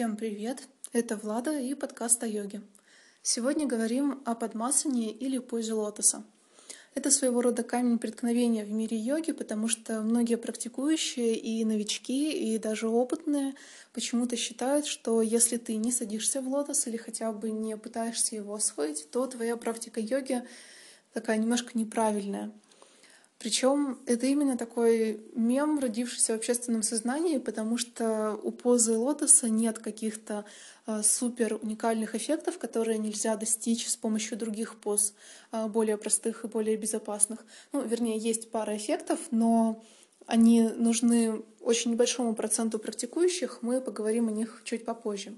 [0.00, 0.62] Всем привет!
[0.94, 2.62] Это Влада и подкаст о йоге.
[3.20, 6.24] Сегодня говорим о подмасане или позе лотоса.
[6.94, 12.56] Это своего рода камень преткновения в мире йоги, потому что многие практикующие и новички, и
[12.56, 13.52] даже опытные
[13.92, 18.54] почему-то считают, что если ты не садишься в лотос или хотя бы не пытаешься его
[18.54, 20.42] освоить, то твоя практика йоги
[21.12, 22.52] такая немножко неправильная.
[23.40, 29.78] Причем это именно такой мем, родившийся в общественном сознании, потому что у позы лотоса нет
[29.78, 30.44] каких-то
[30.86, 35.14] э, супер уникальных эффектов, которые нельзя достичь с помощью других поз,
[35.52, 37.46] э, более простых и более безопасных.
[37.72, 39.82] Ну, вернее, есть пара эффектов, но
[40.26, 43.62] они нужны очень небольшому проценту практикующих.
[43.62, 45.34] Мы поговорим о них чуть попозже.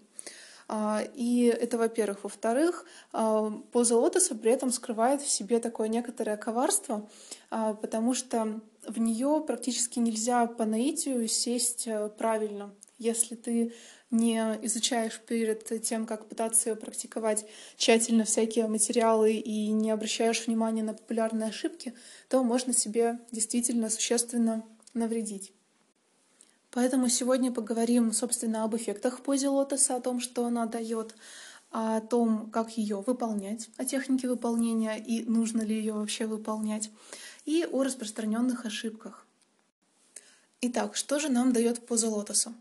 [0.75, 2.25] А, и это, во-первых.
[2.25, 7.11] Во-вторых, а, поза лотоса при этом скрывает в себе такое некоторое коварство,
[7.51, 12.74] а, потому что в нее практически нельзя по наитию сесть э, правильно.
[12.96, 13.74] Если ты
[14.11, 17.45] не изучаешь перед тем, как пытаться ее практиковать
[17.77, 21.93] тщательно всякие материалы и не обращаешь внимания на популярные ошибки,
[22.30, 25.52] то можно себе действительно существенно навредить.
[26.73, 31.15] Поэтому сегодня поговорим, собственно, об эффектах в позе лотоса, о том, что она дает,
[31.70, 36.90] о том, как ее выполнять, о технике выполнения и нужно ли ее вообще выполнять,
[37.45, 39.26] и о распространенных ошибках.
[40.62, 42.54] Итак, что же нам дает поза лотоса?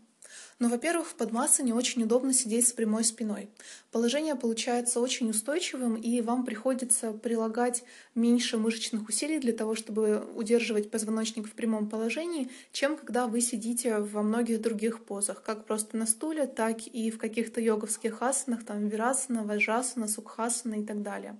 [0.62, 3.48] Но, во-первых, в подмасане очень удобно сидеть с прямой спиной.
[3.90, 7.82] Положение получается очень устойчивым, и вам приходится прилагать
[8.14, 13.98] меньше мышечных усилий для того, чтобы удерживать позвоночник в прямом положении, чем когда вы сидите
[13.98, 18.86] во многих других позах, как просто на стуле, так и в каких-то йоговских асанах, там
[18.86, 21.36] вирасана, ваджасана, сукхасана и так далее.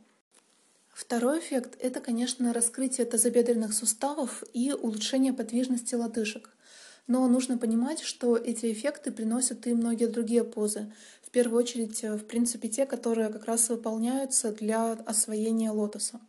[0.92, 6.50] Второй эффект— это, конечно, раскрытие тазобедренных суставов и улучшение подвижности лодыжек—
[7.06, 10.92] но нужно понимать, что эти эффекты приносят и многие другие позы.
[11.22, 16.20] В первую очередь, э, в принципе, те, которые как раз выполняются для освоения лотоса.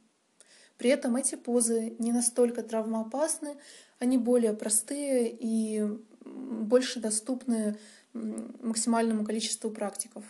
[0.78, 3.58] При этом эти позы не настолько травмоопасны,
[4.00, 5.88] они более простые и
[6.26, 7.78] больше доступны
[8.14, 10.24] максимальному количеству практиков.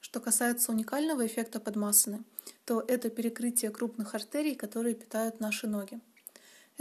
[0.00, 2.24] Что касается уникального эффекта подмасаны,
[2.64, 6.00] то это перекрытие крупных артерий, которые питают наши ноги.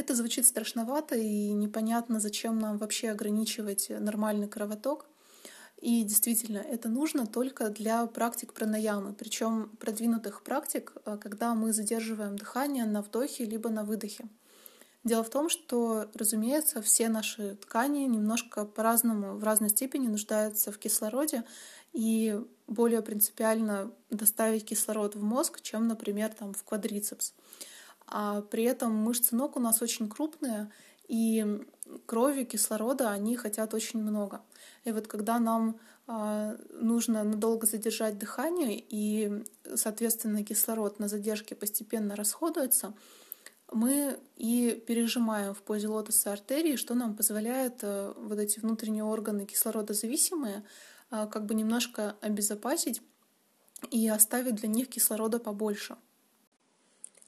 [0.01, 5.06] Это звучит страшновато и непонятно, зачем нам вообще ограничивать нормальный кровоток.
[5.78, 12.35] И действительно, это нужно только для практик пранаямы, причем продвинутых практик, э, когда мы задерживаем
[12.35, 14.25] дыхание на вдохе либо на выдохе.
[15.03, 20.79] Дело в том, что, разумеется, все наши ткани немножко по-разному, в разной степени нуждаются в
[20.79, 21.44] кислороде,
[21.94, 27.35] и более принципиально доставить кислород в мозг, чем, например, там, в квадрицепс
[28.11, 30.69] а при этом мышцы ног у нас очень крупные,
[31.07, 31.66] и
[32.05, 34.41] крови, кислорода они хотят очень много.
[34.83, 39.44] И вот когда нам а, нужно надолго задержать дыхание, и,
[39.75, 42.94] соответственно, кислород на задержке постепенно расходуется,
[43.71, 49.45] мы и пережимаем в позе лотоса артерии, что нам позволяет а, вот эти внутренние органы
[49.45, 50.63] кислородозависимые
[51.09, 53.01] а, как бы немножко обезопасить
[53.89, 55.95] и оставить для них кислорода побольше.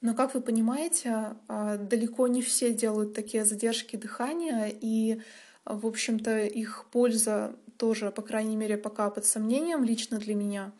[0.03, 5.21] Но, как вы понимаете, а, далеко не все делают такие задержки дыхания, и,
[5.63, 10.73] в общем-то, их польза тоже, по крайней мере, пока под сомнением лично для меня.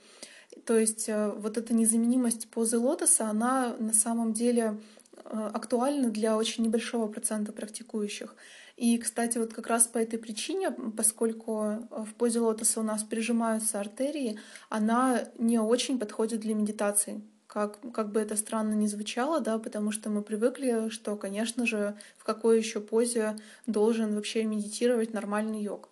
[0.66, 4.82] То есть а, вот эта незаменимость позы лотоса, она на самом деле
[5.24, 8.36] а, актуальна для очень небольшого процента практикующих.
[8.76, 13.80] И, кстати, вот как раз по этой причине, поскольку в позе лотоса у нас прижимаются
[13.80, 17.22] артерии, она не очень подходит для медитации
[17.53, 21.96] как, как бы это странно ни звучало, да, потому что мы привыкли, что, конечно же,
[22.18, 23.38] в какой еще позе
[23.68, 25.90] должен вообще медитировать нормальный йог.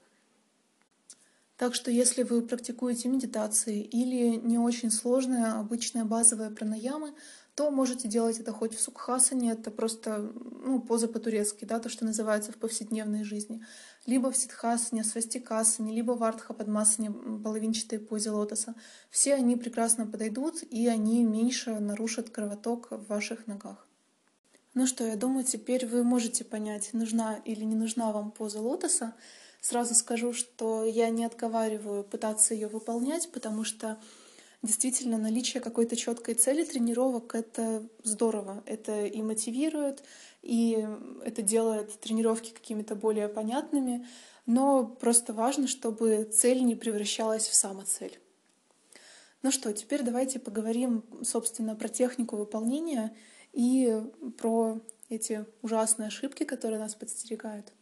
[1.57, 7.13] Так что если вы практикуете медитации или не очень сложные обычные базовые пранаямы,
[7.53, 10.31] то можете делать это хоть в сукхасане, это просто
[10.63, 13.63] ну, поза по-турецки, да, то, что называется в повседневной жизни,
[14.06, 18.75] либо в ситхасане, свастикасане, либо в артхападмасане, половинчатой позе лотоса.
[19.09, 23.88] Все они прекрасно подойдут, и они меньше нарушат кровоток в ваших ногах.
[24.74, 29.13] Ну что, я думаю, теперь вы можете понять, нужна или не нужна вам поза лотоса.
[29.59, 34.00] Сразу скажу, что я не отговариваю пытаться ее выполнять, потому что
[34.63, 38.63] действительно наличие какой-то четкой цели тренировок— это здорово.
[38.65, 40.03] Это и мотивирует,
[40.41, 40.88] и
[41.23, 44.07] это делает тренировки какими-то более понятными,
[44.45, 48.19] но просто важно, чтобы цель не превращалась в самоцель.
[49.43, 53.15] Ну что, теперь давайте поговорим, собственно, про технику выполнения
[53.53, 54.01] и
[54.38, 54.79] про
[55.09, 57.73] эти ужасные ошибки, которые нас подстерегают.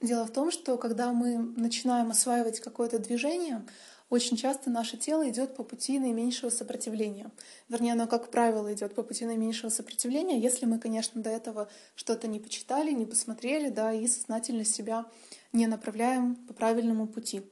[0.00, 3.66] Дело в том, что когда мы начинаем осваивать какое-то движение,
[4.10, 7.30] очень часто наше тело идет по пути наименьшего сопротивления.
[7.68, 12.26] Вернее, оно, как правило, идет по пути наименьшего сопротивления, если мы, конечно, до этого что-то
[12.26, 15.06] не почитали, не посмотрели, да, и сознательно себя
[15.52, 17.42] не направляем по правильному пути.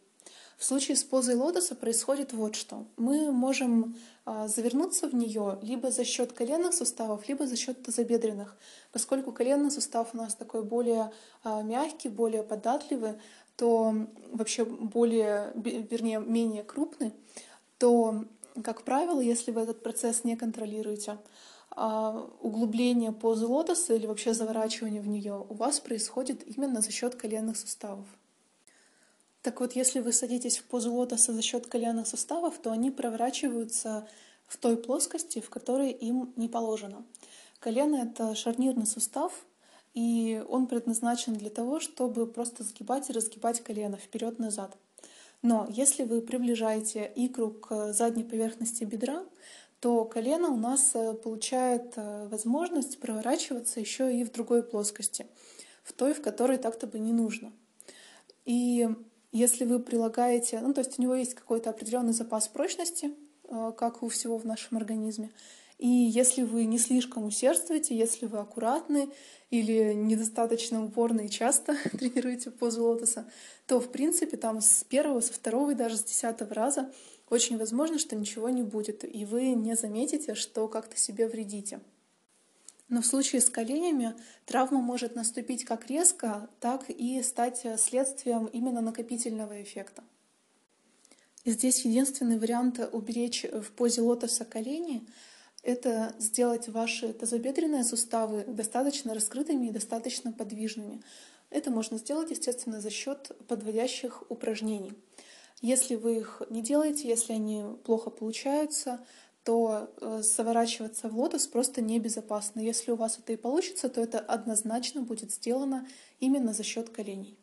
[0.59, 2.85] В случае с позой лотоса происходит вот что.
[2.97, 8.57] Мы можем а, завернуться в нее либо за счет коленных суставов, либо за счет тазобедренных.
[8.91, 11.13] Поскольку коленный сустав у нас такой более
[11.45, 13.15] а, мягкий, более податливый,
[13.59, 13.93] то
[14.33, 17.13] вообще более, вернее, менее крупный,
[17.79, 18.25] то,
[18.63, 21.19] как правило, если вы этот процесс не контролируете,
[21.71, 27.17] а, углубление позы лотоса или вообще заворачивание в нее у вас происходит именно за счет
[27.17, 28.07] коленных суставов.
[29.43, 34.07] Так вот, если вы садитесь в позу лотоса за счет коленных суставов, то они проворачиваются
[34.47, 37.05] в той плоскости, в которой им не положено.
[37.59, 39.33] Колено— это шарнирный сустав,
[39.94, 44.76] и он предназначен для того, чтобы просто сгибать и разгибать колено вперед-назад.
[45.43, 49.25] Но если вы приближаете икру к задней поверхности бедра,
[49.81, 55.26] то колено у нас э, получает э, возможность проворачиваться еще и в другой плоскости,
[55.85, 57.52] в той, в которой так-то бы не нужно.
[58.44, 58.88] И
[59.31, 63.12] если вы прилагаете, ну то есть у него есть какой-то определенный запас прочности,
[63.44, 65.31] э, как у всего в нашем организме,
[65.79, 69.11] и если вы не слишком усердствуете, если вы аккуратны
[69.51, 73.31] или недостаточно упорно и часто тренируете позу лотоса,
[73.67, 76.93] то, в принципе, там с первого, со второго и даже с десятого раза
[77.31, 81.81] очень возможно, что ничего не будет, и вы не заметите, что как-то себе вредите.
[82.89, 84.15] Но в случае с коленями
[84.47, 90.03] травма может наступить как резко, так и стать следствием именно накопительного эффекта.
[91.45, 95.07] И здесь единственный вариант уберечь в позе лотоса колени—
[95.69, 101.03] это сделать ваши тазобедренные суставы достаточно раскрытыми и достаточно подвижными.
[101.50, 104.94] Это можно сделать, естественно, за счет подводящих упражнений.
[105.61, 109.00] Если вы их не делаете, если они плохо получаются,
[109.44, 112.61] то э, заворачиваться в лотос просто небезопасно.
[112.61, 115.87] Если у вас это и получится, то это однозначно будет сделано
[116.19, 117.37] именно за счет коленей.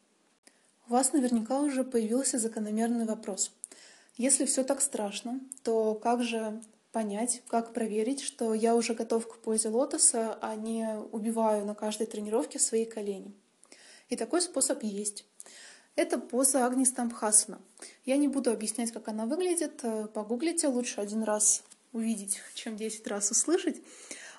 [0.90, 3.52] У вас наверняка уже появился закономерный вопрос.
[4.18, 6.60] Если все так страшно, то как же
[6.96, 12.08] понять, как проверить, что я уже готов к позе лотоса, а не убиваю на каждой
[12.08, 13.34] тренировке свои колени?
[14.08, 15.26] И такой способ есть.
[15.98, 17.60] Это поза Агни Стамбхасана.
[18.06, 19.84] Я не буду объяснять, как она выглядит.
[20.14, 23.82] Погуглите, лучше один раз увидеть, чем 10 раз услышать.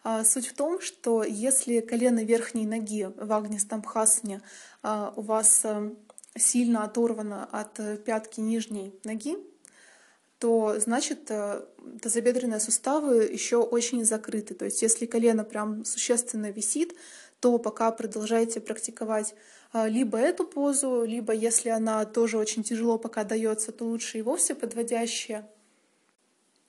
[0.02, 4.40] А, суть в том, что если колено верхней ноги в Агни Стамбхасане
[4.82, 5.90] а, у вас э,
[6.38, 9.36] сильно оторвано от пятки нижней ноги,
[10.38, 11.62] то значит э,
[12.02, 14.54] тазобедренные суставы еще очень закрыты.
[14.54, 16.94] То есть если колено прям существенно висит,
[17.40, 19.34] то пока продолжайте практиковать
[19.72, 24.22] а, либо эту позу, либо если она тоже очень тяжело пока дается, то лучше и
[24.22, 25.48] вовсе подводящая.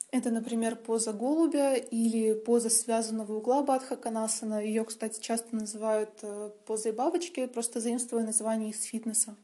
[0.09, 4.63] Это, например, поза голубя или поза связанного угла Бадхаканасана.
[4.63, 9.35] Ее, кстати, часто называют э, позой бабочки, просто заимствуя название из фитнеса.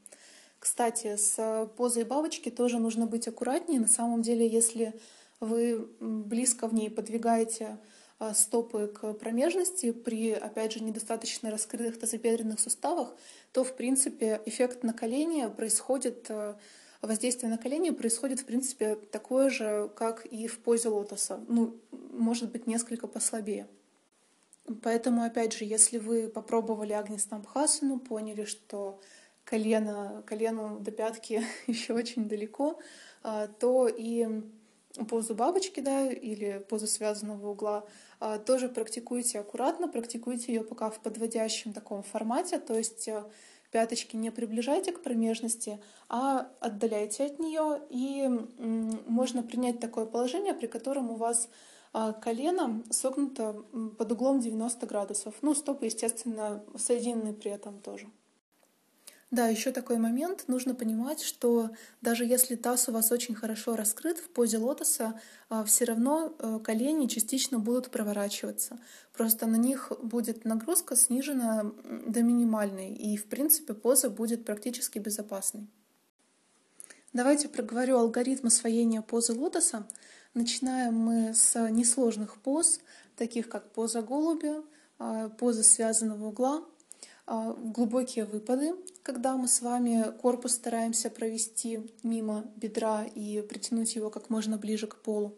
[0.63, 3.81] Кстати, с позой бабочки тоже нужно быть аккуратнее.
[3.81, 4.93] На самом деле, если
[5.41, 7.79] вы близко в ней подвигаете
[8.17, 13.13] а, стопы к промежности при, опять же, недостаточно раскрытых тазобедренных суставах,
[13.51, 16.55] то, в принципе, эффект наколения происходит, э,
[17.01, 21.43] воздействие на колени происходит, в принципе, такое же, как и в позе лотоса.
[21.49, 23.67] Ну, может быть, несколько послабее.
[24.81, 29.01] Поэтому, опять же, если вы попробовали Агнистамбхасану, поняли, что
[29.53, 32.79] колено, колену до пятки еще очень далеко,
[33.21, 34.27] а, то и
[35.07, 37.85] позу бабочки, да, или позу связанного угла,
[38.19, 43.23] а, тоже практикуйте аккуратно, практикуйте ее пока в подводящем таком формате, то есть э,
[43.71, 45.79] пяточки не приближайте к промежности,
[46.09, 48.27] а отдаляйте от нее, и
[49.07, 51.47] можно принять такое положение, при котором у вас
[51.91, 53.53] а, колено согнуто
[53.99, 55.35] под углом 90 градусов.
[55.43, 58.09] Ну, стопы, естественно, соединены при этом тоже.
[59.33, 60.43] Да, еще такой момент.
[60.45, 61.71] Нужно понимать, что
[62.01, 66.59] даже если таз у вас очень хорошо раскрыт в позе лотоса, а, все равно э,
[66.63, 68.77] колени частично будут проворачиваться.
[69.11, 71.71] Просто на них будет нагрузка снижена
[72.05, 75.67] до минимальной, и, в принципе, поза будет практически безопасной.
[77.11, 79.87] Давайте проговорю алгоритм освоения позы лотоса.
[80.35, 82.81] Начинаем мы с несложных поз,
[83.15, 84.61] таких как поза голубя,
[84.99, 86.63] а, поза связанного угла,
[87.25, 94.09] а, глубокие выпады, когда мы с вами корпус стараемся провести мимо бедра и притянуть его
[94.09, 95.37] как можно ближе к полу.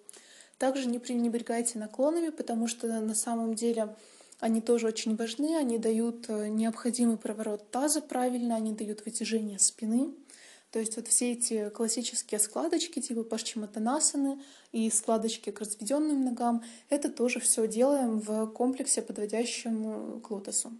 [0.57, 3.95] Также не пренебрегайте наклонами, потому что на самом деле
[4.39, 10.13] Они тоже очень важны, они дают э, необходимый проворот таза правильно, они дают вытяжение спины.
[10.71, 14.41] То есть вот все эти классические складочки типа пашчиматанасаны
[14.73, 20.71] и складочки к разведенным ногам, это тоже все делаем в комплексе, подводящем к лотосу.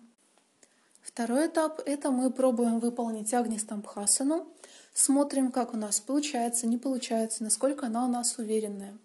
[1.06, 4.48] Второй этап— это мы пробуем выполнить агнистамбхасану,
[4.96, 8.98] смотрим, как у нас получается, не получается, насколько она у нас уверенная.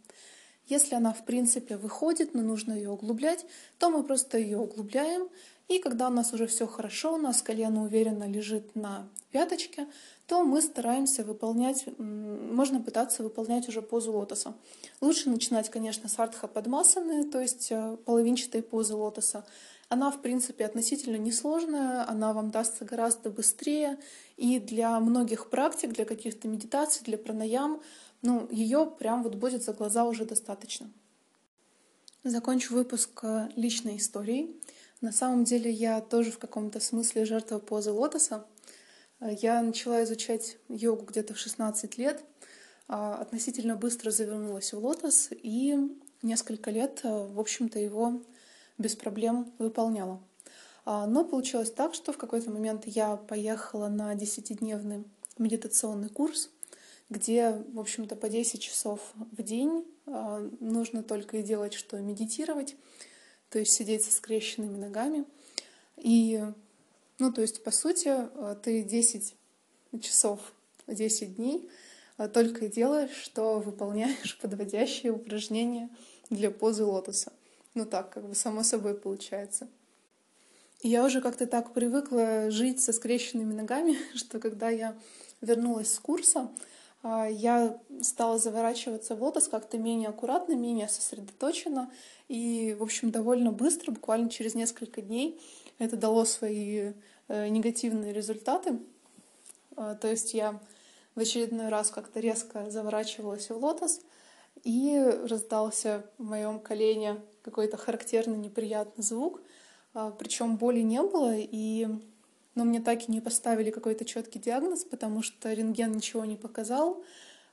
[0.66, 3.44] Если она, в принципе, выходит, но нужно ее углублять,
[3.78, 5.28] то мы просто ее углубляем.
[5.68, 9.86] И когда у нас уже все хорошо, у нас колено уверенно лежит на пяточке,
[10.26, 14.54] то мы стараемся выполнять, можно пытаться выполнять уже позу лотоса.
[15.02, 19.44] Лучше начинать, конечно, с артха подмасаны, то есть э, половинчатой позы лотоса.
[19.90, 23.98] Она, в принципе, относительно несложная, она вам дастся гораздо быстрее.
[24.36, 27.82] И для многих практик, для каких-то медитаций, для пранаям,
[28.22, 30.88] ну, ее прям вот будет за глаза уже достаточно.
[32.22, 34.62] Закончу выпуск э, личной историей.
[35.00, 38.46] На самом деле я тоже в каком-то смысле жертва позы лотоса.
[39.18, 42.22] Э, я начала изучать йогу где-то в 16 лет,
[42.86, 45.76] а, относительно быстро завернулась в лотос и
[46.22, 48.22] несколько лет, э, в общем-то, его
[48.80, 50.20] без проблем выполняла.
[50.84, 55.04] А, но получилось так, что в какой-то момент я поехала на 10-дневный
[55.38, 56.50] медитационный курс,
[57.10, 59.00] где, в общем-то, по 10 часов
[59.36, 62.76] в день а, нужно только и делать, что медитировать,
[63.50, 65.24] то есть сидеть со скрещенными ногами.
[65.96, 66.42] И,
[67.18, 69.34] ну, то есть, по сути, а, ты 10
[70.00, 70.40] часов,
[70.86, 71.68] 10 дней
[72.32, 75.90] только и делаешь, что выполняешь подводящие упражнения
[76.30, 77.32] для позы лотоса.
[77.74, 79.68] Ну так, как бы само собой получается.
[80.82, 84.96] я уже как-то так привыкла жить со скрещенными ногами, что когда я
[85.40, 86.50] вернулась с курса,
[87.02, 91.90] а, я стала заворачиваться в лотос как-то менее аккуратно, менее сосредоточенно.
[92.28, 95.40] И, в общем, довольно быстро, буквально через несколько дней,
[95.78, 96.92] это дало свои
[97.28, 98.80] э, негативные результаты.
[99.76, 100.60] А, то есть я
[101.14, 104.00] в очередной раз как-то резко заворачивалась в лотос,
[104.64, 104.98] и
[105.28, 109.40] раздался в моем колене какой-то характерный неприятный звук.
[109.94, 111.88] А, Причем боли не было, и
[112.54, 117.02] но мне так и не поставили какой-то четкий диагноз, потому что рентген ничего не показал.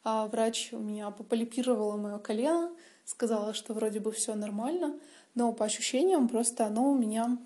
[0.03, 2.71] А врач у меня пополипировала мое колено,
[3.05, 4.99] сказала, что вроде бы все нормально,
[5.35, 7.37] но по ощущениям просто оно у меня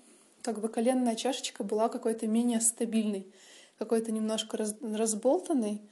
[0.42, 3.26] как бы коленная чашечка была какой-то менее стабильной,
[3.78, 5.82] какой-то немножко раз, разболтанной.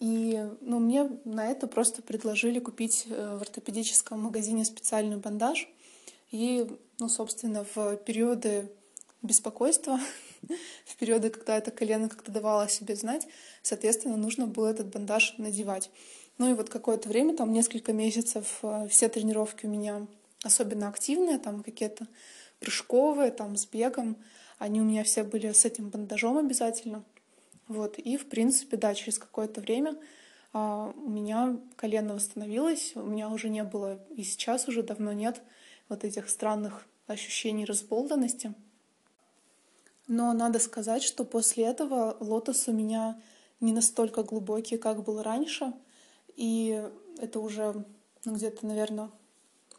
[0.00, 5.68] И ну, мне на это просто предложили купить э, в ортопедическом магазине специальный бандаж.
[6.32, 6.66] И,
[6.98, 8.72] ну, собственно, в периоды
[9.20, 10.00] беспокойства,
[10.86, 13.28] в периоды, когда это колено как-то давало о себе знать,
[13.62, 15.90] соответственно, нужно было этот бандаж надевать.
[16.38, 20.06] Ну и вот какое-то время, там несколько месяцев, э, все тренировки у меня
[20.42, 22.06] особенно активные, там какие-то
[22.58, 24.16] прыжковые, там с бегом,
[24.58, 27.04] они у меня все были с этим бандажом обязательно.
[27.68, 29.96] Вот, и, в принципе, да, через какое-то время
[30.52, 35.42] а, у меня колено восстановилось, у меня уже не было, и сейчас уже давно нет
[35.88, 38.54] вот этих странных ощущений разболтанности.
[40.08, 43.20] Но надо сказать, что после этого лотос у меня
[43.60, 45.72] не настолько глубокий, как был раньше.
[46.36, 46.82] И
[47.18, 47.84] это уже
[48.24, 49.10] ну, где-то, наверное,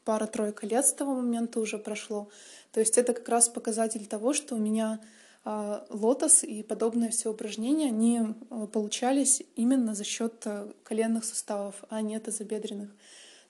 [0.05, 2.29] пара-тройка лет с того момента уже прошло.
[2.71, 4.99] То есть это как раз показатель того, что у меня
[5.45, 11.83] а, лотос и подобные все упражнения, они а, получались именно за счет а, коленных суставов,
[11.89, 12.89] а не тазобедренных.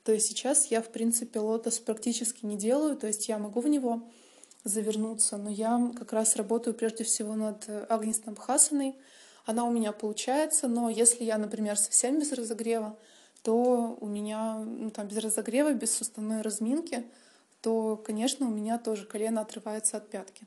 [0.04, 3.68] То есть сейчас я, в принципе, лотос практически не делаю, то есть я могу в
[3.68, 4.04] него
[4.64, 8.96] завернуться, но я как раз работаю прежде всего над Агнистом Хасаной.
[9.46, 12.98] Она у меня получается, но если я, например, совсем без разогрева,
[13.44, 17.06] то у меня ну, там без разогрева, без суставной разминки,
[17.62, 20.46] то, конечно, у меня тоже колено отрывается от пятки.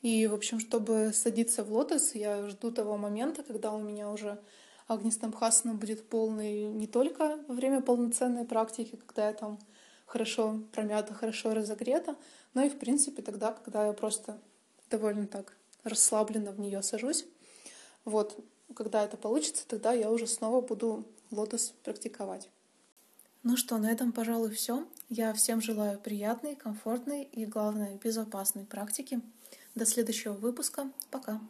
[0.00, 4.38] И, в общем, чтобы садиться в лотос, я жду того момента, когда у меня уже
[4.90, 9.58] Агнистамхасана будет полный не только во время полноценной практики, когда я там
[10.04, 12.16] хорошо промята, хорошо разогрета,
[12.54, 14.40] но и, в принципе, тогда, когда я просто
[14.90, 17.24] довольно так расслабленно в нее сажусь.
[18.04, 18.36] Вот,
[18.74, 22.48] когда это получится, тогда я уже снова буду лотос практиковать.
[23.44, 24.88] Ну что, на этом, пожалуй, все.
[25.08, 29.20] Я всем желаю приятной, комфортной и, главное, безопасной практики.
[29.76, 30.90] До следующего выпуска.
[31.12, 31.40] Пока.